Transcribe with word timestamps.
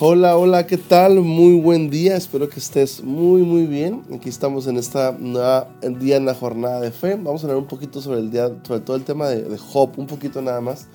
Hola, 0.00 0.36
hola, 0.36 0.66
¿qué 0.66 0.76
tal? 0.76 1.20
Muy 1.20 1.54
buen 1.54 1.88
día, 1.88 2.16
espero 2.16 2.48
que 2.48 2.58
estés 2.58 3.00
muy, 3.04 3.42
muy 3.42 3.64
bien. 3.64 4.02
Aquí 4.12 4.28
estamos 4.28 4.66
en 4.66 4.76
esta 4.76 5.12
nueva 5.16 5.68
día 6.00 6.16
en 6.16 6.26
la 6.26 6.34
jornada 6.34 6.80
de 6.80 6.90
fe. 6.90 7.14
Vamos 7.14 7.42
a 7.42 7.46
hablar 7.46 7.58
un 7.58 7.68
poquito 7.68 8.02
sobre 8.02 8.18
el 8.18 8.32
día, 8.32 8.50
sobre 8.64 8.80
todo 8.80 8.96
el 8.96 9.04
tema 9.04 9.28
de, 9.28 9.42
de 9.42 9.56
Job, 9.56 9.92
un 9.96 10.08
poquito 10.08 10.42
nada 10.42 10.60
más. 10.60 10.88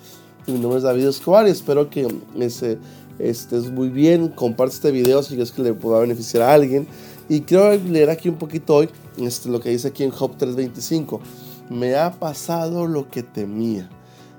Mi 0.47 0.59
nombre 0.59 0.79
es 0.79 0.83
David 0.83 1.07
Escobar 1.07 1.47
y 1.47 1.51
espero 1.51 1.89
que 1.89 2.09
ese, 2.39 2.77
estés 3.19 3.71
muy 3.71 3.87
bien. 3.87 4.27
Comparte 4.27 4.75
este 4.75 4.91
video 4.91 5.23
si 5.23 5.35
crees 5.35 5.53
que 5.53 5.61
le 5.61 5.73
pueda 5.73 6.01
beneficiar 6.01 6.43
a 6.43 6.53
alguien. 6.53 6.85
Y 7.29 7.39
quiero 7.41 7.73
leer 7.77 8.09
aquí 8.09 8.27
un 8.27 8.35
poquito 8.35 8.75
hoy 8.75 8.89
este, 9.17 9.47
lo 9.47 9.61
que 9.61 9.69
dice 9.69 9.87
aquí 9.87 10.03
en 10.03 10.11
Job 10.11 10.35
3:25. 10.37 11.21
Me 11.69 11.95
ha 11.95 12.11
pasado 12.11 12.85
lo 12.85 13.09
que 13.09 13.23
temía. 13.23 13.89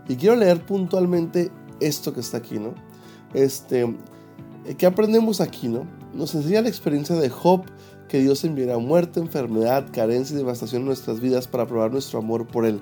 Y 0.07 0.17
quiero 0.17 0.37
leer 0.37 0.61
puntualmente 0.61 1.51
esto 1.81 2.13
que 2.13 2.21
está 2.21 2.37
aquí, 2.37 2.59
¿no? 2.59 2.75
Este, 3.33 3.87
¿Qué 4.77 4.87
aprendemos 4.87 5.41
aquí, 5.41 5.69
no? 5.69 5.87
Nos 6.15 6.35
enseña 6.35 6.63
la 6.63 6.69
experiencia 6.69 7.17
de 7.17 7.31
Job 7.31 7.63
que 8.09 8.21
Dios 8.21 8.45
enviará 8.45 8.77
muerte, 8.79 9.21
enfermedad, 9.21 9.87
carencia 9.93 10.35
y 10.35 10.39
devastación 10.39 10.83
en 10.83 10.87
nuestras 10.87 11.21
vidas 11.21 11.47
para 11.47 11.67
probar 11.67 11.93
nuestro 11.93 12.19
amor 12.19 12.47
por 12.47 12.67
Él. 12.67 12.81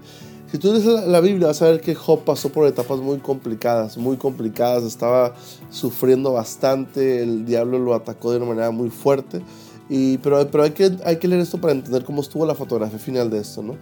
Si 0.50 0.56
tú 0.56 0.72
lees 0.72 0.86
la 0.86 1.20
Biblia 1.20 1.48
vas 1.48 1.60
a 1.60 1.66
ver 1.66 1.82
que 1.82 1.94
Job 1.94 2.24
pasó 2.24 2.48
por 2.48 2.66
etapas 2.66 3.00
muy 3.00 3.18
complicadas, 3.18 3.98
muy 3.98 4.16
complicadas, 4.16 4.84
estaba 4.84 5.34
sufriendo 5.68 6.32
bastante, 6.32 7.22
el 7.22 7.44
diablo 7.44 7.78
lo 7.78 7.94
atacó 7.94 8.30
de 8.30 8.38
una 8.38 8.46
manera 8.46 8.70
muy 8.70 8.88
fuerte, 8.88 9.42
y, 9.90 10.16
pero, 10.18 10.50
pero 10.50 10.64
hay, 10.64 10.70
que, 10.70 10.96
hay 11.04 11.18
que 11.18 11.28
leer 11.28 11.42
esto 11.42 11.60
para 11.60 11.74
entender 11.74 12.04
cómo 12.04 12.22
estuvo 12.22 12.46
la 12.46 12.54
fotografía 12.54 12.98
final 12.98 13.28
de 13.28 13.40
esto, 13.40 13.62
¿no? 13.62 13.76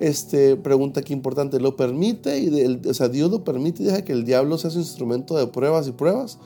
Este, 0.00 0.56
pregunta 0.56 1.00
aquí 1.00 1.14
importante, 1.14 1.58
¿lo 1.60 1.76
permite? 1.76 2.38
Y 2.38 2.80
o 2.86 2.94
sea, 2.94 3.08
Dios 3.08 3.30
lo 3.30 3.44
permite 3.44 3.82
y 3.82 3.86
deja 3.86 4.02
que 4.02 4.12
el 4.12 4.24
diablo 4.24 4.58
sea 4.58 4.70
su 4.70 4.78
instrumento 4.78 5.36
de 5.36 5.46
pruebas 5.46 5.88
y 5.88 5.92
pruebas. 5.92 6.38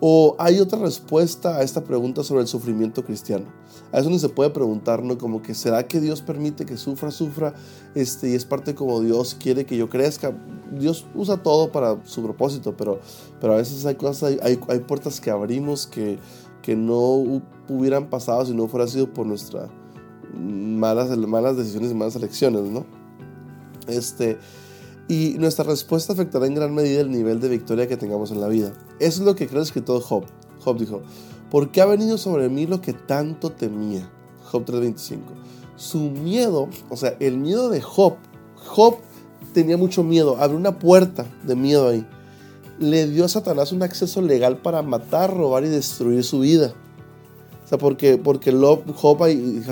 ¿O 0.00 0.34
hay 0.38 0.58
otra 0.58 0.78
respuesta 0.80 1.56
a 1.56 1.62
esta 1.62 1.84
pregunta 1.84 2.24
sobre 2.24 2.42
el 2.42 2.48
sufrimiento 2.48 3.04
cristiano? 3.04 3.46
A 3.92 4.00
eso 4.00 4.10
no 4.10 4.18
se 4.18 4.28
puede 4.28 4.50
preguntar, 4.50 5.02
¿no? 5.02 5.16
Como 5.16 5.40
que 5.40 5.54
¿será 5.54 5.86
que 5.86 6.00
Dios 6.00 6.20
permite 6.20 6.66
que 6.66 6.76
sufra, 6.76 7.10
sufra? 7.10 7.54
Este, 7.94 8.30
y 8.30 8.34
es 8.34 8.44
parte 8.44 8.74
como 8.74 9.00
Dios 9.00 9.36
quiere 9.38 9.64
que 9.64 9.76
yo 9.76 9.88
crezca. 9.88 10.36
Dios 10.72 11.06
usa 11.14 11.42
todo 11.42 11.70
para 11.70 12.04
su 12.04 12.22
propósito, 12.22 12.76
pero, 12.76 12.98
pero 13.40 13.54
a 13.54 13.56
veces 13.56 13.86
hay 13.86 13.94
cosas, 13.94 14.36
hay, 14.42 14.58
hay, 14.68 14.78
puertas 14.80 15.20
que 15.20 15.30
abrimos 15.30 15.86
que, 15.86 16.18
que 16.60 16.74
no 16.74 17.42
hubieran 17.68 18.10
pasado 18.10 18.44
si 18.44 18.52
no 18.52 18.66
fuera 18.66 18.88
sido 18.88 19.12
por 19.12 19.26
nuestras 19.26 19.70
malas, 20.36 21.16
malas 21.16 21.56
decisiones 21.56 21.92
y 21.92 21.94
malas 21.94 22.16
elecciones, 22.16 22.62
¿no? 22.62 22.84
Este, 23.86 24.38
y 25.08 25.36
nuestra 25.38 25.64
respuesta 25.64 26.12
afectará 26.12 26.46
en 26.46 26.54
gran 26.54 26.74
medida 26.74 27.00
el 27.00 27.10
nivel 27.10 27.40
de 27.40 27.48
victoria 27.48 27.86
que 27.86 27.96
tengamos 27.96 28.30
en 28.30 28.40
la 28.40 28.48
vida. 28.48 28.72
Eso 28.98 29.20
es 29.20 29.26
lo 29.26 29.34
que 29.34 29.46
cree 29.46 29.58
el 29.58 29.64
escritor 29.64 30.00
Job. 30.00 30.24
Job 30.64 30.78
dijo, 30.78 31.02
¿por 31.50 31.70
qué 31.70 31.82
ha 31.82 31.86
venido 31.86 32.16
sobre 32.16 32.48
mí 32.48 32.66
lo 32.66 32.80
que 32.80 32.94
tanto 32.94 33.50
temía? 33.50 34.10
Job 34.50 34.64
3:25. 34.64 35.18
Su 35.76 35.98
miedo, 35.98 36.68
o 36.88 36.96
sea, 36.96 37.16
el 37.20 37.36
miedo 37.36 37.68
de 37.68 37.80
Job, 37.80 38.14
Job 38.56 38.96
tenía 39.52 39.76
mucho 39.76 40.02
miedo, 40.02 40.36
abrió 40.40 40.56
una 40.58 40.78
puerta 40.78 41.26
de 41.42 41.54
miedo 41.54 41.88
ahí. 41.88 42.06
Le 42.78 43.06
dio 43.06 43.24
a 43.24 43.28
Satanás 43.28 43.72
un 43.72 43.82
acceso 43.82 44.22
legal 44.22 44.58
para 44.58 44.82
matar, 44.82 45.36
robar 45.36 45.64
y 45.64 45.68
destruir 45.68 46.24
su 46.24 46.40
vida. 46.40 46.74
O 47.64 47.68
sea, 47.68 47.78
porque, 47.78 48.18
porque 48.18 48.52
Job, 48.52 49.22
ahí, 49.22 49.62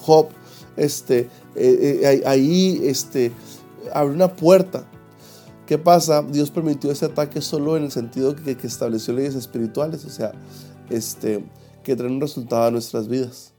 Job, 0.00 0.28
este, 0.76 1.28
eh, 1.54 2.00
eh, 2.02 2.22
ahí, 2.26 2.80
este, 2.84 3.32
abre 3.92 4.14
una 4.14 4.34
puerta. 4.34 4.88
¿Qué 5.66 5.78
pasa? 5.78 6.22
Dios 6.22 6.50
permitió 6.50 6.90
ese 6.90 7.06
ataque 7.06 7.40
solo 7.40 7.76
en 7.76 7.84
el 7.84 7.90
sentido 7.90 8.36
que, 8.36 8.56
que 8.56 8.66
estableció 8.66 9.14
leyes 9.14 9.34
espirituales, 9.34 10.04
o 10.04 10.10
sea, 10.10 10.32
este, 10.90 11.44
que 11.82 11.96
traen 11.96 12.14
un 12.14 12.20
resultado 12.20 12.64
a 12.64 12.70
nuestras 12.70 13.08
vidas. 13.08 13.54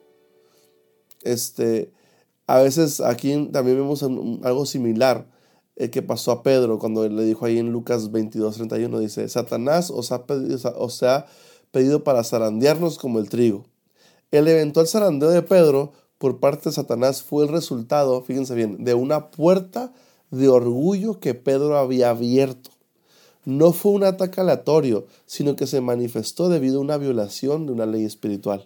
Este, 1.23 1.91
a 2.45 2.59
veces 2.59 3.01
aquí 3.01 3.49
también 3.51 3.77
vemos 3.77 4.03
algo 4.03 4.65
similar 4.65 5.27
eh, 5.75 5.89
que 5.89 6.03
pasó 6.03 6.31
a 6.31 6.43
Pedro 6.43 6.77
cuando 6.77 7.09
le 7.09 7.23
dijo 7.23 7.45
ahí 7.45 7.57
en 7.57 7.71
Lucas 7.71 8.11
22, 8.11 8.55
31, 8.55 8.99
dice, 8.99 9.27
Satanás 9.27 9.89
os 9.89 10.11
ha 10.11 10.25
pedido, 10.25 10.57
os 10.77 11.01
ha 11.03 11.25
pedido 11.71 12.03
para 12.03 12.23
zarandearnos 12.23 12.99
como 12.99 13.19
el 13.19 13.29
trigo. 13.29 13.65
El 14.31 14.47
eventual 14.47 14.87
zarandeo 14.87 15.29
de 15.31 15.41
Pedro 15.41 15.93
por 16.17 16.39
parte 16.39 16.69
de 16.69 16.75
Satanás 16.75 17.23
fue 17.23 17.45
el 17.45 17.51
resultado, 17.51 18.21
fíjense 18.21 18.53
bien, 18.55 18.83
de 18.83 18.93
una 18.93 19.31
puerta 19.31 19.91
de 20.31 20.47
orgullo 20.47 21.19
que 21.19 21.33
Pedro 21.33 21.77
había 21.77 22.09
abierto. 22.09 22.71
No 23.45 23.73
fue 23.73 23.91
un 23.91 24.03
ataque 24.03 24.41
aleatorio, 24.41 25.05
sino 25.25 25.55
que 25.55 25.67
se 25.67 25.81
manifestó 25.81 26.49
debido 26.49 26.79
a 26.79 26.81
una 26.81 26.97
violación 26.97 27.67
de 27.67 27.73
una 27.73 27.85
ley 27.85 28.03
espiritual. 28.03 28.65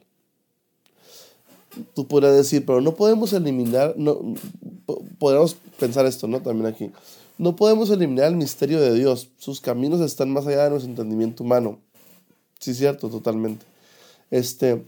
Tú 1.94 2.08
podrías 2.08 2.36
decir, 2.36 2.66
pero 2.66 2.82
no 2.82 2.96
podemos 2.96 3.34
eliminar, 3.34 3.94
no, 3.98 4.36
podemos 5.20 5.56
pensar 5.80 6.06
esto, 6.06 6.28
¿no? 6.28 6.42
También 6.42 6.68
aquí. 6.68 6.92
No 7.38 7.56
podemos 7.56 7.90
eliminar 7.90 8.28
el 8.28 8.36
misterio 8.36 8.82
de 8.82 8.94
Dios. 8.94 9.30
Sus 9.38 9.62
caminos 9.62 10.02
están 10.02 10.32
más 10.32 10.48
allá 10.48 10.64
de 10.66 10.70
nuestro 10.72 10.90
entendimiento 10.90 11.44
humano. 11.44 11.80
Sí, 12.60 12.74
cierto, 12.74 13.10
totalmente. 13.10 13.66
Este, 14.32 14.86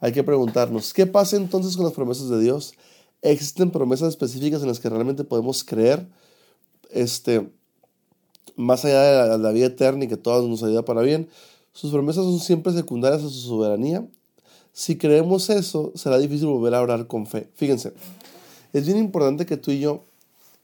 hay 0.00 0.12
que 0.12 0.24
preguntarnos, 0.24 0.92
¿qué 0.92 1.06
pasa 1.06 1.36
entonces 1.36 1.76
con 1.76 1.84
las 1.84 1.94
promesas 1.94 2.28
de 2.28 2.40
Dios? 2.40 2.74
Existen 3.22 3.70
promesas 3.70 4.08
específicas 4.08 4.62
en 4.62 4.68
las 4.68 4.80
que 4.80 4.88
realmente 4.88 5.24
podemos 5.24 5.64
creer, 5.64 6.06
este, 6.90 7.50
más 8.56 8.84
allá 8.84 9.28
de 9.28 9.38
la, 9.38 9.52
vida 9.52 9.66
eterna 9.66 10.04
y 10.04 10.08
que 10.08 10.16
todas 10.16 10.44
nos 10.44 10.62
ayuda 10.62 10.84
para 10.84 11.02
bien. 11.02 11.28
Sus 11.72 11.92
promesas 11.92 12.24
son 12.24 12.40
siempre 12.40 12.72
secundarias 12.72 13.22
a 13.22 13.28
su 13.28 13.40
soberanía. 13.40 14.06
Si 14.72 14.96
creemos 14.96 15.50
eso, 15.50 15.92
será 15.94 16.18
difícil 16.18 16.48
volver 16.48 16.74
a 16.74 16.82
orar 16.82 17.06
con 17.06 17.26
fe. 17.26 17.48
Fíjense, 17.54 17.92
es 18.72 18.86
bien 18.86 18.98
importante 18.98 19.46
que 19.46 19.56
tú 19.56 19.70
y 19.70 19.80
yo, 19.80 20.04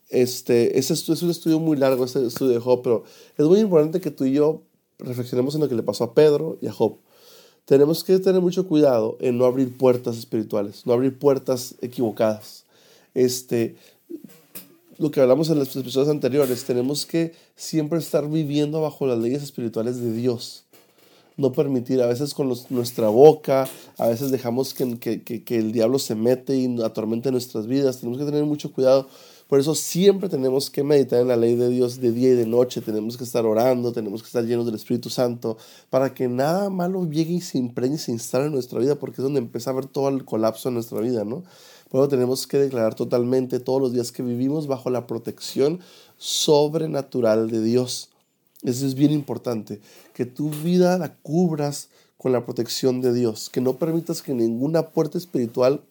este, 0.08 0.78
ese 0.78 0.94
es 0.94 1.22
un 1.22 1.30
estudio 1.30 1.58
muy 1.58 1.76
largo, 1.76 2.04
este 2.04 2.26
estudio 2.26 2.52
de 2.52 2.60
Job, 2.60 2.82
pero 2.82 3.04
es 3.36 3.46
muy 3.46 3.60
importante 3.60 4.00
que 4.00 4.10
tú 4.10 4.24
y 4.24 4.32
yo 4.32 4.62
reflexionemos 4.98 5.54
en 5.54 5.60
lo 5.60 5.68
que 5.68 5.74
le 5.74 5.82
pasó 5.82 6.04
a 6.04 6.14
Pedro 6.14 6.58
y 6.60 6.68
a 6.68 6.72
Job 6.72 6.98
tenemos 7.66 8.04
que 8.04 8.18
tener 8.20 8.40
mucho 8.40 8.66
cuidado 8.66 9.18
en 9.20 9.36
no 9.36 9.44
abrir 9.44 9.76
puertas 9.76 10.16
espirituales, 10.16 10.86
no 10.86 10.92
abrir 10.92 11.18
puertas 11.18 11.74
equivocadas. 11.82 12.64
Este, 13.12 13.74
lo 14.98 15.10
que 15.10 15.20
hablamos 15.20 15.50
en 15.50 15.58
las 15.58 15.74
episodios 15.74 16.08
anteriores, 16.08 16.64
tenemos 16.64 17.04
que 17.04 17.34
siempre 17.56 17.98
estar 17.98 18.28
viviendo 18.28 18.80
bajo 18.80 19.06
las 19.06 19.18
leyes 19.18 19.42
espirituales 19.42 20.00
de 20.00 20.12
Dios. 20.12 20.62
No 21.36 21.52
permitir, 21.52 22.00
a 22.00 22.06
veces 22.06 22.34
con 22.34 22.50
nuestra 22.70 23.08
boca, 23.08 23.68
a 23.98 24.06
veces 24.06 24.30
dejamos 24.30 24.72
que, 24.72 24.98
que, 24.98 25.20
que 25.20 25.58
el 25.58 25.72
diablo 25.72 25.98
se 25.98 26.14
mete 26.14 26.56
y 26.56 26.82
atormente 26.82 27.32
nuestras 27.32 27.66
vidas. 27.66 27.98
Tenemos 27.98 28.18
que 28.18 28.24
tener 28.24 28.44
mucho 28.44 28.72
cuidado 28.72 29.08
por 29.48 29.60
eso 29.60 29.74
siempre 29.76 30.28
tenemos 30.28 30.70
que 30.70 30.82
meditar 30.82 31.20
en 31.20 31.28
la 31.28 31.36
ley 31.36 31.54
de 31.54 31.68
Dios 31.68 32.00
de 32.00 32.10
día 32.10 32.30
y 32.30 32.34
de 32.34 32.46
noche, 32.46 32.80
tenemos 32.80 33.16
que 33.16 33.22
estar 33.22 33.46
orando, 33.46 33.92
tenemos 33.92 34.22
que 34.22 34.26
estar 34.26 34.44
llenos 34.44 34.66
del 34.66 34.74
Espíritu 34.74 35.08
Santo, 35.08 35.56
para 35.88 36.14
que 36.14 36.26
nada 36.26 36.68
malo 36.68 37.08
llegue 37.08 37.34
y 37.34 37.40
se 37.40 37.58
impregne 37.58 37.94
y 37.94 37.98
se 37.98 38.10
instale 38.10 38.46
en 38.46 38.52
nuestra 38.52 38.80
vida, 38.80 38.96
porque 38.96 39.16
es 39.18 39.22
donde 39.22 39.38
empieza 39.38 39.70
a 39.70 39.72
haber 39.72 39.86
todo 39.86 40.08
el 40.08 40.24
colapso 40.24 40.68
en 40.68 40.74
nuestra 40.74 41.00
vida, 41.00 41.24
¿no? 41.24 41.44
Por 41.88 42.00
eso 42.00 42.08
tenemos 42.08 42.48
que 42.48 42.58
declarar 42.58 42.96
totalmente 42.96 43.60
todos 43.60 43.80
los 43.80 43.92
días 43.92 44.10
que 44.10 44.24
vivimos 44.24 44.66
bajo 44.66 44.90
la 44.90 45.06
protección 45.06 45.78
sobrenatural 46.18 47.48
de 47.48 47.62
Dios. 47.62 48.08
Eso 48.62 48.84
es 48.84 48.94
bien 48.94 49.12
importante, 49.12 49.80
que 50.12 50.26
tu 50.26 50.50
vida 50.50 50.98
la 50.98 51.14
cubras 51.14 51.88
con 52.18 52.32
la 52.32 52.44
protección 52.44 53.00
de 53.00 53.12
Dios, 53.12 53.48
que 53.48 53.60
no 53.60 53.76
permitas 53.76 54.22
que 54.22 54.34
ninguna 54.34 54.88
puerta 54.88 55.18
espiritual 55.18 55.82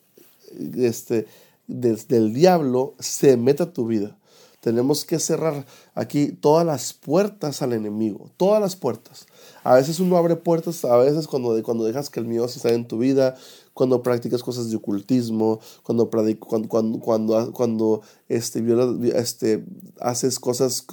este, 0.77 1.27
desde 1.67 2.17
el 2.17 2.33
diablo 2.33 2.95
se 2.99 3.37
meta 3.37 3.65
a 3.65 3.73
tu 3.73 3.87
vida. 3.87 4.17
Tenemos 4.65 5.05
que 5.05 5.19
cerrar 5.19 5.63
aquí 5.93 6.31
todas 6.31 6.65
las 6.65 6.91
puertas 6.91 7.61
al 7.61 7.73
enemigo, 7.73 8.31
todas 8.35 8.59
las 8.59 8.75
puertas. 8.75 9.27
A 9.63 9.75
veces 9.75 9.99
uno 9.99 10.17
abre 10.17 10.37
puertas, 10.37 10.83
a 10.85 10.97
veces 10.97 11.27
cuando, 11.27 11.61
cuando 11.61 11.83
dejas 11.83 12.09
que 12.09 12.19
el 12.19 12.25
miedo 12.25 12.47
se 12.47 12.59
salga 12.59 12.75
en 12.75 12.87
tu 12.87 12.97
vida, 12.97 13.35
cuando 13.75 14.01
practicas 14.01 14.41
cosas 14.41 14.71
de 14.71 14.75
ocultismo, 14.77 15.59
cuando, 15.83 16.09
cuando, 16.39 16.67
cuando, 16.99 17.53
cuando, 17.53 18.01
este, 18.27 18.63
este, 19.13 19.63
haces 19.99 20.39
cosas 20.39 20.87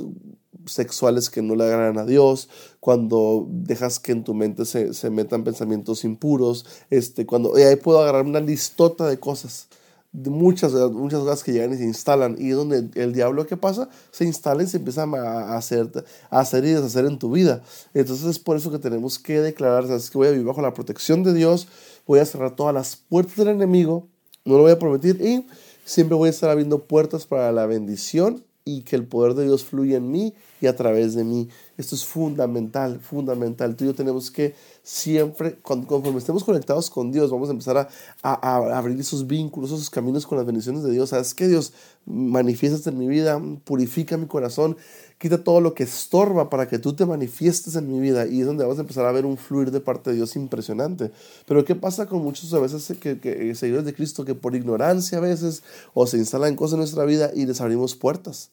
sexuales 0.67 1.31
que 1.31 1.41
no 1.41 1.55
le 1.55 1.65
agradan 1.65 1.97
a 1.97 2.05
Dios, 2.05 2.51
cuando 2.79 3.47
dejas 3.49 3.99
que 4.01 4.13
en 4.13 4.23
tu 4.23 4.35
mente 4.35 4.67
se, 4.67 4.93
se 4.93 5.09
metan 5.09 5.45
pensamientos 5.45 6.05
impuros, 6.05 6.67
este, 6.91 7.25
cuando 7.25 7.59
y 7.59 7.63
ahí 7.63 7.77
puedo 7.77 8.03
agarrar 8.03 8.27
una 8.27 8.41
listota 8.41 9.09
de 9.09 9.19
cosas 9.19 9.69
muchas, 10.13 10.73
muchas 10.73 11.21
cosas 11.21 11.43
que 11.43 11.53
llegan 11.53 11.73
y 11.73 11.77
se 11.77 11.85
instalan. 11.85 12.37
Y 12.39 12.51
donde 12.51 12.89
el 12.95 13.13
diablo, 13.13 13.47
¿qué 13.47 13.57
pasa? 13.57 13.89
Se 14.11 14.25
instala 14.25 14.63
y 14.63 14.67
se 14.67 14.77
empieza 14.77 15.05
a 15.05 15.57
hacer, 15.57 15.91
a 16.31 16.41
hacer 16.41 16.65
y 16.65 16.71
deshacer 16.71 17.07
en 17.07 17.19
tu 17.19 17.31
vida. 17.31 17.63
Entonces 17.95 18.27
es 18.27 18.39
por 18.39 18.57
eso 18.57 18.71
que 18.71 18.79
tenemos 18.79 19.19
que 19.19 19.41
declarar, 19.41 19.87
¿sabes? 19.87 20.11
que 20.11 20.19
voy 20.19 20.29
a 20.29 20.31
vivir 20.31 20.47
bajo 20.47 20.63
la 20.63 20.75
protección 20.75 21.23
de 21.23 21.35
Dios, 21.35 21.69
voy 22.07 22.21
a 22.21 22.27
cerrar 22.27 22.55
todas 22.57 22.75
las 22.75 22.97
puertas 22.97 23.37
del 23.37 23.49
enemigo, 23.49 24.07
no 24.45 24.57
lo 24.57 24.63
voy 24.63 24.73
a 24.73 24.79
prometer 24.79 25.21
y 25.21 25.47
siempre 25.85 26.17
voy 26.17 26.29
a 26.29 26.31
estar 26.31 26.51
abriendo 26.51 26.85
puertas 26.85 27.27
para 27.27 27.53
la 27.53 27.67
bendición 27.67 28.45
y 28.65 28.83
que 28.83 28.97
el 28.97 29.07
poder 29.07 29.35
de 29.35 29.45
Dios 29.45 29.65
fluya 29.65 29.97
en 29.97 30.11
mí 30.11 30.35
y 30.63 30.67
a 30.69 30.77
través 30.77 31.15
de 31.15 31.25
mí. 31.25 31.49
Esto 31.77 31.97
es 31.97 32.07
fundamental, 32.07 33.01
fundamental. 33.01 33.75
Tú 33.75 33.85
y 33.85 33.89
yo 33.89 33.95
tenemos 33.95 34.31
que 34.31 34.55
siempre, 34.85 35.59
conforme 35.61 36.19
estemos 36.19 36.45
conectados 36.45 36.89
con 36.89 37.11
Dios, 37.11 37.31
vamos 37.31 37.49
a 37.49 37.53
empezar 37.53 37.77
a, 37.77 37.89
a, 38.23 38.79
abrir 38.79 38.99
esos 39.01 39.27
vínculos, 39.27 39.73
esos 39.73 39.91
caminos 39.91 40.25
con 40.25 40.39
las 40.39 40.47
bendiciones 40.47 40.85
de 40.85 40.93
Dios. 40.93 41.11
Sabes 41.11 41.35
que 41.35 41.49
Dios 41.49 41.73
manifiesta 42.07 42.91
en 42.91 42.99
mi 42.99 43.09
vida, 43.09 43.43
purifica 43.65 44.17
mi 44.17 44.27
corazón, 44.27 44.77
quita 45.19 45.43
todo 45.43 45.61
lo 45.61 45.75
que 45.75 45.83
estorba 45.83 46.49
para 46.49 46.69
que 46.69 46.79
tú 46.79 46.93
te 46.93 47.07
manifiestes 47.07 47.75
en 47.75 47.91
mi 47.91 47.99
vida. 47.99 48.27
Y 48.27 48.41
es 48.41 48.47
donde 48.47 48.63
vamos 48.63 48.79
a 48.79 48.83
empezar 48.83 49.05
a 49.05 49.13
ver 49.13 49.27
un 49.27 49.39
fluir 49.39 49.73
de 49.73 49.81
parte 49.81 50.11
de 50.11 50.17
Dios 50.17 50.37
impresionante. 50.37 51.11
Pero 51.47 51.65
¿qué 51.65 51.75
pasa 51.75 52.07
con 52.07 52.23
muchos 52.23 52.55
a 52.55 52.61
veces 52.61 52.97
que, 53.01 53.19
que 53.19 53.53
seguidores 53.57 53.87
de 53.87 53.95
Cristo 53.95 54.25
que 54.25 54.37
por 54.37 54.55
ignorancia 54.55 55.19
a 55.19 55.21
veces 55.21 55.65
o 55.93 56.07
se 56.07 56.19
instalan 56.19 56.55
cosas 56.55 56.75
en 56.75 56.79
nuestra 56.79 57.05
vida 57.05 57.33
y 57.35 57.47
les 57.47 57.61
abrimos 57.61 57.97
puertas? 57.97 58.51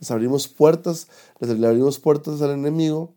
Les 0.00 0.10
abrimos 0.10 0.48
puertas, 0.48 1.08
les 1.38 1.50
abrimos 1.50 1.98
puertas 1.98 2.40
al 2.42 2.50
enemigo, 2.50 3.14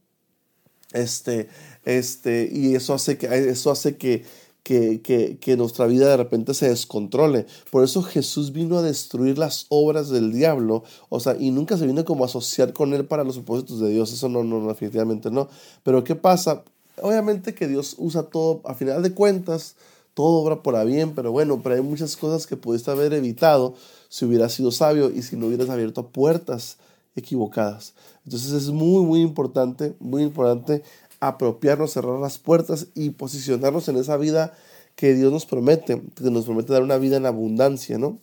este, 0.92 1.50
este, 1.86 2.50
y 2.52 2.76
eso 2.76 2.94
hace 2.94 3.18
que, 3.18 3.28
eso 3.50 3.72
hace 3.72 3.98
que, 3.98 4.24
que, 4.64 5.38
que, 5.42 5.58
nuestra 5.58 5.88
vida 5.88 6.08
de 6.08 6.18
repente 6.18 6.54
se 6.54 6.70
descontrole. 6.70 7.46
Por 7.72 7.84
eso 7.84 8.02
Jesús 8.02 8.54
vino 8.54 8.78
a 8.78 8.82
destruir 8.82 9.38
las 9.38 9.66
obras 9.70 10.10
del 10.10 10.32
diablo, 10.32 10.84
o 11.10 11.20
sea, 11.20 11.36
y 11.38 11.52
nunca 11.52 11.78
se 11.78 11.88
vino 11.88 12.06
como 12.06 12.24
a 12.24 12.28
asociar 12.28 12.74
con 12.74 12.94
él 12.94 13.06
para 13.06 13.24
los 13.24 13.36
propósitos 13.38 13.80
de 13.80 13.90
Dios, 13.90 14.14
eso 14.14 14.30
no, 14.30 14.44
no, 14.44 14.68
definitivamente 14.68 15.32
no. 15.32 15.50
Pero 15.84 16.04
¿qué 16.04 16.16
pasa? 16.16 16.64
Obviamente 17.02 17.56
que 17.56 17.68
Dios 17.68 17.96
usa 17.98 18.24
todo, 18.24 18.62
a 18.66 18.76
final 18.76 19.02
de 19.02 19.14
cuentas, 19.14 19.76
todo 20.14 20.42
obra 20.42 20.62
por 20.62 20.84
bien, 20.86 21.14
pero 21.16 21.32
bueno, 21.32 21.62
pero 21.62 21.76
hay 21.76 21.82
muchas 21.82 22.16
cosas 22.16 22.48
que 22.48 22.58
pudiste 22.58 22.92
haber 22.92 23.14
evitado 23.14 23.76
si 24.10 24.26
hubieras 24.26 24.54
sido 24.54 24.72
sabio 24.72 25.10
y 25.10 25.24
si 25.24 25.36
no 25.36 25.48
hubieras 25.48 25.70
abierto 25.70 26.08
puertas 26.08 26.78
equivocadas. 27.16 27.94
Entonces 28.26 28.52
es 28.54 28.70
muy, 28.70 29.04
muy 29.06 29.22
importante, 29.22 29.96
muy 30.00 30.24
importante 30.24 30.84
apropiarnos, 31.20 31.94
cerrar 31.94 32.20
las 32.20 32.38
puertas 32.38 32.88
y 32.96 33.12
posicionarnos 33.12 33.88
en 33.88 33.98
esa 33.98 34.18
vida 34.18 34.54
que 34.96 35.14
Dios 35.14 35.32
nos 35.32 35.46
promete, 35.46 36.02
que 36.16 36.30
nos 36.30 36.46
promete 36.46 36.74
dar 36.74 36.84
una 36.84 36.98
vida 36.98 37.18
en 37.18 37.26
abundancia, 37.26 37.98
¿no? 37.98 38.20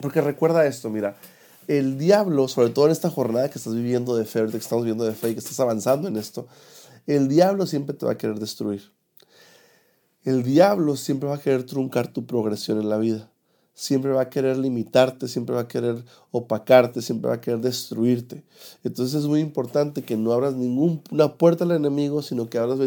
Porque 0.00 0.20
recuerda 0.20 0.66
esto, 0.66 0.90
mira, 0.90 1.16
el 1.68 1.98
diablo, 1.98 2.48
sobre 2.48 2.70
todo 2.70 2.86
en 2.86 2.92
esta 2.92 3.10
jornada 3.10 3.50
que 3.50 3.58
estás 3.58 3.74
viviendo 3.74 4.16
de 4.16 4.24
fe, 4.24 4.46
que 4.50 4.56
estamos 4.56 4.84
viviendo 4.84 5.04
de 5.04 5.12
fe 5.12 5.30
y 5.30 5.32
que 5.34 5.40
estás 5.40 5.60
avanzando 5.60 6.08
en 6.08 6.16
esto, 6.16 6.46
el 7.06 7.28
diablo 7.28 7.66
siempre 7.66 7.94
te 7.94 8.06
va 8.06 8.12
a 8.12 8.18
querer 8.18 8.38
destruir. 8.38 8.90
El 10.28 10.42
diablo 10.42 10.96
siempre 10.96 11.28
va 11.28 11.36
a 11.36 11.40
querer 11.40 11.64
truncar 11.64 12.12
tu 12.12 12.26
progresión 12.26 12.80
en 12.80 12.88
la 12.88 12.98
vida 12.98 13.30
siempre 13.78 14.10
va 14.10 14.22
a 14.22 14.28
querer 14.28 14.58
limitarte, 14.58 15.28
siempre 15.28 15.54
va 15.54 15.60
a 15.60 15.68
querer 15.68 16.04
opacarte, 16.32 17.00
siempre 17.00 17.28
va 17.28 17.36
a 17.36 17.40
querer 17.40 17.60
destruirte. 17.60 18.42
Entonces 18.82 19.20
es 19.20 19.28
muy 19.28 19.38
importante 19.38 20.02
que 20.02 20.16
no 20.16 20.32
abras 20.32 20.54
ninguna 20.54 21.34
puerta 21.34 21.62
al 21.62 21.70
enemigo, 21.70 22.20
sino 22.20 22.50
que 22.50 22.58
abras 22.58 22.80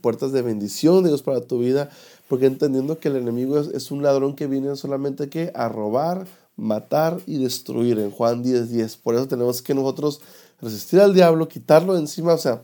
puertas 0.00 0.32
de 0.32 0.40
bendición 0.40 1.02
de 1.02 1.10
Dios 1.10 1.20
para 1.20 1.42
tu 1.42 1.58
vida, 1.58 1.90
porque 2.28 2.46
entendiendo 2.46 2.98
que 2.98 3.08
el 3.08 3.16
enemigo 3.16 3.58
es, 3.58 3.90
un 3.90 4.02
ladrón 4.02 4.36
que 4.36 4.46
viene 4.46 4.74
solamente 4.76 5.28
que 5.28 5.52
a 5.54 5.68
robar, 5.68 6.26
matar 6.56 7.20
y 7.26 7.36
destruir 7.36 7.98
en 7.98 8.10
Juan 8.10 8.42
10:10. 8.42 8.68
10. 8.68 8.96
Por 8.96 9.16
eso 9.16 9.28
tenemos 9.28 9.60
que 9.60 9.74
nosotros 9.74 10.22
resistir 10.62 10.98
al 11.00 11.12
diablo, 11.12 11.46
quitarlo 11.46 11.92
de 11.92 12.00
encima, 12.00 12.32
o 12.32 12.38
sea, 12.38 12.62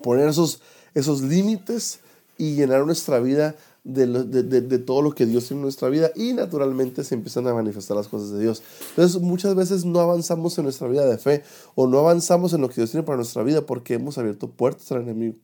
poner 0.00 0.28
esos, 0.28 0.60
esos 0.94 1.22
límites 1.22 2.03
y 2.36 2.54
llenar 2.54 2.84
nuestra 2.84 3.20
vida 3.20 3.56
de, 3.84 4.78
todo 4.78 5.02
lo 5.02 5.14
que 5.14 5.26
Dios 5.26 5.46
tiene 5.46 5.58
en 5.58 5.64
nuestra 5.64 5.88
vida 5.90 6.10
y 6.16 6.32
naturalmente 6.32 7.04
se 7.04 7.14
empiezan 7.14 7.46
a 7.46 7.54
manifestar 7.54 7.96
las 7.96 8.08
cosas 8.08 8.30
de 8.32 8.40
Dios. 8.40 8.62
Entonces 8.90 9.20
muchas 9.20 9.54
veces 9.54 9.84
no 9.84 10.00
avanzamos 10.00 10.56
en 10.58 10.64
nuestra 10.64 10.88
vida 10.88 11.04
de 11.04 11.18
fe 11.18 11.42
o 11.74 11.86
no 11.86 11.98
avanzamos 11.98 12.52
en 12.54 12.62
lo 12.62 12.68
que 12.68 12.76
Dios 12.76 12.90
tiene 12.90 13.04
para 13.04 13.16
nuestra 13.16 13.42
vida 13.42 13.66
porque 13.66 13.94
hemos 13.94 14.16
abierto 14.16 14.50
puertas 14.50 14.90
al 14.92 15.02
enemigo. 15.02 15.36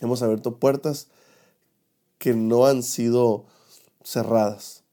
Hemos 0.00 0.22
abierto 0.22 0.56
puertas 0.56 1.08
que 2.18 2.34
no 2.34 2.66
han 2.66 2.82
sido 2.82 3.46
cerradas. 4.04 4.84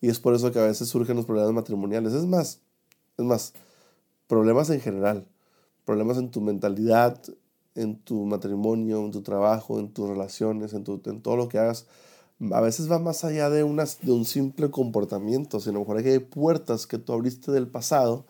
Y 0.00 0.08
es 0.08 0.20
por 0.20 0.34
eso 0.34 0.52
que 0.52 0.58
a 0.58 0.64
veces 0.64 0.88
surgen 0.88 1.16
los 1.16 1.26
problemas 1.26 1.52
matrimoniales. 1.52 2.12
Es 2.12 2.26
más, 2.26 2.60
es 3.16 3.24
más, 3.24 3.52
problemas 4.26 4.68
en 4.70 4.80
general, 4.80 5.26
problemas 5.84 6.18
en 6.18 6.30
tu 6.30 6.40
mentalidad, 6.40 7.20
en 7.74 7.96
tu 7.96 8.24
matrimonio, 8.24 9.04
en 9.04 9.10
tu 9.10 9.22
trabajo, 9.22 9.80
en 9.80 9.88
tus 9.92 10.08
relaciones, 10.08 10.72
en, 10.74 10.84
tu, 10.84 11.00
en 11.06 11.20
todo 11.20 11.36
lo 11.36 11.48
que 11.48 11.58
hagas, 11.58 11.86
a 12.52 12.60
veces 12.60 12.90
va 12.90 12.98
más 12.98 13.24
allá 13.24 13.48
de, 13.50 13.58
de 14.02 14.12
un 14.12 14.24
simple 14.24 14.70
comportamiento, 14.70 15.60
sino 15.60 15.72
a 15.72 15.74
lo 15.74 15.80
mejor 15.80 15.98
hay 15.98 16.18
puertas 16.18 16.86
que 16.86 16.98
tú 16.98 17.12
abriste 17.12 17.52
del 17.52 17.68
pasado, 17.68 18.26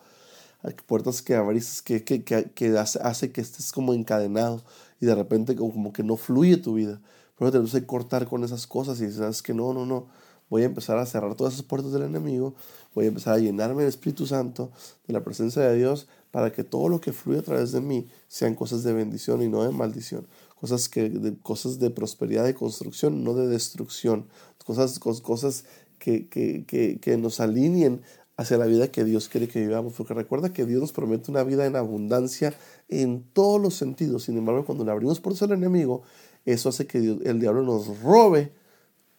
hay 0.61 0.73
puertas 0.85 1.21
que 1.21 1.35
abriste 1.35 2.03
que, 2.03 2.23
que, 2.23 2.51
que, 2.51 2.77
hace, 2.77 3.31
que 3.31 3.41
estés 3.41 3.71
como 3.71 3.93
encadenado 3.93 4.63
y 4.99 5.05
de 5.05 5.15
repente 5.15 5.55
como, 5.55 5.91
que 5.93 6.03
no 6.03 6.17
fluye 6.17 6.57
tu 6.57 6.75
vida. 6.75 7.01
Pero 7.37 7.51
tenemos 7.51 7.71
que 7.71 7.85
cortar 7.85 8.27
con 8.27 8.43
esas 8.43 8.65
cosas 8.65 9.01
y 9.01 9.11
sabes 9.11 9.41
que 9.41 9.53
no, 9.53 9.73
no, 9.73 9.85
no. 9.85 10.07
Voy 10.49 10.61
a 10.61 10.65
empezar 10.65 10.97
a 10.99 11.05
cerrar 11.05 11.35
todas 11.35 11.53
esas 11.53 11.65
puertas 11.65 11.91
del 11.91 12.03
enemigo, 12.03 12.53
voy 12.93 13.05
a 13.05 13.07
empezar 13.07 13.33
a 13.33 13.39
llenarme 13.39 13.81
del 13.81 13.89
Espíritu 13.89 14.27
Santo, 14.27 14.71
de 15.07 15.13
la 15.13 15.23
presencia 15.23 15.63
de 15.63 15.75
Dios, 15.75 16.07
para 16.35 16.51
que 16.51 16.65
todo 16.65 16.89
lo 16.89 16.99
que 16.99 17.13
fluye 17.13 17.39
a 17.39 17.43
través 17.43 17.71
de 17.71 17.79
mí 17.79 18.09
sean 18.27 18.55
cosas 18.55 18.83
de 18.83 18.91
bendición 18.91 19.41
y 19.41 19.47
no 19.47 19.63
de 19.63 19.71
maldición, 19.71 20.27
cosas, 20.59 20.89
que, 20.89 21.09
de, 21.09 21.37
cosas 21.37 21.79
de 21.79 21.91
prosperidad 21.91 22.45
y 22.49 22.53
construcción, 22.53 23.23
no 23.23 23.35
de 23.35 23.47
destrucción, 23.47 24.27
cosas, 24.65 24.99
cosas 24.99 25.63
que, 25.97 26.27
que, 26.27 26.65
que, 26.65 26.99
que 26.99 27.15
nos 27.15 27.39
alineen 27.39 28.01
hacia 28.35 28.57
la 28.57 28.65
vida 28.65 28.91
que 28.91 29.05
Dios 29.05 29.29
quiere 29.29 29.47
que 29.47 29.61
vivamos, 29.61 29.93
porque 29.93 30.13
recuerda 30.13 30.51
que 30.51 30.65
Dios 30.65 30.81
nos 30.81 30.91
promete 30.91 31.31
una 31.31 31.41
vida 31.45 31.65
en 31.67 31.77
abundancia 31.77 32.53
en 32.89 33.23
todos 33.31 33.61
los 33.61 33.75
sentidos, 33.75 34.23
sin 34.23 34.37
embargo 34.37 34.65
cuando 34.65 34.83
le 34.83 34.91
abrimos 34.91 35.21
por 35.21 35.37
ser 35.37 35.53
enemigo, 35.53 36.03
eso 36.43 36.67
hace 36.67 36.85
que 36.85 36.97
el 36.97 37.39
diablo 37.39 37.63
nos 37.63 38.01
robe 38.01 38.51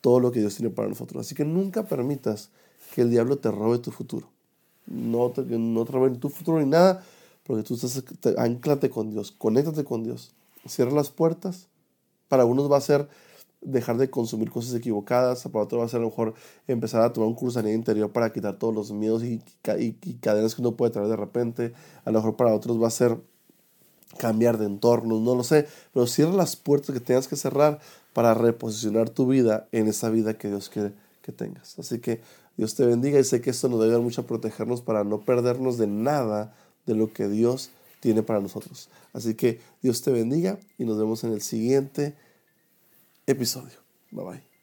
todo 0.03 0.21
lo 0.21 0.33
que 0.33 0.41
Dios 0.41 0.55
tiene 0.55 0.69
para 0.69 0.89
nosotros. 0.89 1.25
Así 1.25 1.35
que 1.35 1.47
nunca 1.47 1.87
permitas 1.87 2.51
que 2.95 3.01
el 3.01 3.09
diablo 3.09 3.39
te 3.39 3.51
robe 3.51 3.79
tu 3.79 3.91
futuro 3.91 4.36
no 4.87 5.31
te, 5.31 5.43
no 5.43 6.07
en 6.07 6.21
tu 6.21 6.29
futuro 6.29 6.61
ni 6.61 6.67
nada, 6.67 7.03
porque 7.45 7.63
tú 7.63 7.75
estás, 7.75 8.03
anclate 8.39 8.91
con 8.91 9.11
Dios, 9.11 9.33
conéctate 9.33 9.85
con 9.85 10.05
Dios, 10.05 10.33
cierra 10.67 10.93
las 10.93 11.11
puertas. 11.11 11.69
Para 12.29 12.45
unos 12.45 12.71
va 12.71 12.77
a 12.79 12.81
ser 12.81 13.09
dejar 13.61 13.97
de 13.97 14.11
consumir 14.11 14.51
cosas 14.51 14.75
equivocadas, 14.75 15.43
para 15.45 15.65
otros 15.65 15.81
va 15.81 15.85
a 15.87 15.89
ser 15.89 15.99
a 15.99 16.03
lo 16.03 16.11
mejor 16.11 16.35
empezar 16.67 17.03
a 17.03 17.13
tomar 17.13 17.29
un 17.29 17.35
curso 17.35 17.55
sanidad 17.55 17.75
interior 17.75 18.11
para 18.11 18.33
quitar 18.33 18.59
todos 18.59 18.75
los 18.75 18.93
miedos 18.93 19.25
y, 19.25 19.43
y, 19.79 20.15
cadenas 20.15 20.55
que 20.55 20.61
uno 20.61 20.77
puede 20.77 20.93
traer 20.93 21.09
de 21.09 21.17
repente, 21.17 21.73
a 22.05 22.11
lo 22.11 22.19
mejor 22.19 22.37
para 22.37 22.55
otros 22.55 22.81
va 22.81 22.89
a 22.89 22.91
ser 22.91 23.19
cambiar 24.19 24.59
de 24.59 24.67
entorno, 24.67 25.21
no 25.21 25.35
lo 25.35 25.45
sé, 25.45 25.67
pero 25.93 26.07
cierra 26.07 26.33
las 26.33 26.57
puertas 26.57 26.95
que 26.95 27.01
tengas 27.01 27.29
que 27.29 27.37
cerrar 27.37 27.81
para 28.13 28.35
reposicionar 28.35 29.11
tu 29.11 29.27
vida 29.27 29.69
en 29.73 29.89
esa 29.89 30.11
vida 30.11 30.35
que 30.35 30.49
Dios 30.49 30.69
quiere 30.71 30.95
que 31.23 31.33
tengas. 31.33 31.79
Así 31.79 31.99
que 31.99 32.21
Dios 32.57 32.75
te 32.75 32.87
bendiga 32.87 33.19
y 33.19 33.25
sé 33.25 33.41
que 33.41 33.51
esto 33.51 33.69
nos 33.69 33.79
debe 33.81 33.93
ayudar 33.93 34.05
mucho 34.05 34.23
a 34.23 34.27
protegernos 34.27 34.81
para 34.81 35.05
no 35.05 35.21
perdernos 35.21 35.79
de 35.79 35.87
nada 35.87 36.57
de 36.87 36.95
lo 36.95 37.13
que 37.13 37.29
Dios 37.29 37.71
tiene 38.01 38.23
para 38.23 38.41
nosotros. 38.41 38.89
Así 39.13 39.35
que 39.35 39.61
Dios 39.83 40.03
te 40.03 40.11
bendiga 40.11 40.59
y 40.79 40.85
nos 40.85 40.99
vemos 40.99 41.25
en 41.25 41.33
el 41.33 41.43
siguiente 41.43 42.15
episodio. 43.27 43.79
Bye 44.11 44.25
bye. 44.25 44.56